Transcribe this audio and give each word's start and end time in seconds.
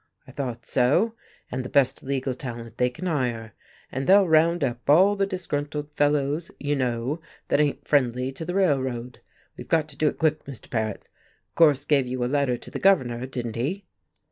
I 0.25 0.31
thought 0.31 0.65
so, 0.65 1.13
and 1.51 1.63
the 1.63 1.69
best 1.69 2.01
legal 2.01 2.33
talent 2.33 2.79
they 2.79 2.89
can 2.89 3.05
hire. 3.05 3.53
And 3.91 4.07
they'll 4.07 4.27
round 4.27 4.63
up 4.63 4.89
all 4.89 5.15
the 5.15 5.27
disgruntled 5.27 5.91
fellows, 5.95 6.49
you 6.59 6.75
know, 6.75 7.21
that 7.49 7.61
ain't 7.61 7.87
friendly 7.87 8.31
to 8.31 8.43
the 8.43 8.55
Railroad. 8.55 9.19
We've 9.57 9.69
got 9.69 9.87
to 9.89 9.95
do 9.97 10.07
it 10.07 10.17
quick, 10.17 10.43
Mr. 10.45 10.71
Paret. 10.71 11.07
Gorse 11.53 11.85
gave 11.85 12.07
you 12.07 12.25
a 12.25 12.25
letter 12.25 12.57
to 12.57 12.71
the 12.71 12.79
Governor, 12.79 13.27
didn't 13.27 13.57
he?" 13.57 13.85